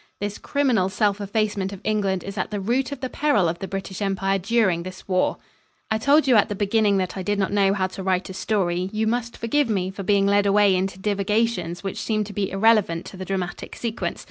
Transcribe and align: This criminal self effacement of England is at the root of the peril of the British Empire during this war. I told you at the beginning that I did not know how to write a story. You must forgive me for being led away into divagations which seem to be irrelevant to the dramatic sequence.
This 0.19 0.39
criminal 0.39 0.89
self 0.89 1.21
effacement 1.21 1.71
of 1.71 1.79
England 1.83 2.23
is 2.23 2.35
at 2.35 2.49
the 2.49 2.59
root 2.59 2.91
of 2.91 3.01
the 3.01 3.07
peril 3.09 3.47
of 3.47 3.59
the 3.59 3.67
British 3.67 4.01
Empire 4.01 4.39
during 4.39 4.81
this 4.81 5.07
war. 5.07 5.37
I 5.91 5.99
told 5.99 6.27
you 6.27 6.35
at 6.37 6.49
the 6.49 6.55
beginning 6.55 6.97
that 6.97 7.15
I 7.15 7.21
did 7.21 7.37
not 7.37 7.51
know 7.53 7.71
how 7.73 7.85
to 7.85 8.01
write 8.01 8.27
a 8.27 8.33
story. 8.33 8.89
You 8.91 9.05
must 9.05 9.37
forgive 9.37 9.69
me 9.69 9.91
for 9.91 10.01
being 10.01 10.25
led 10.25 10.47
away 10.47 10.75
into 10.75 10.97
divagations 10.97 11.83
which 11.83 12.01
seem 12.01 12.23
to 12.23 12.33
be 12.33 12.49
irrelevant 12.49 13.05
to 13.05 13.15
the 13.17 13.25
dramatic 13.25 13.75
sequence. 13.75 14.19